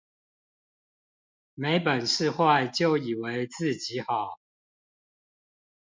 [1.53, 4.39] 沒本事壞就以為自己好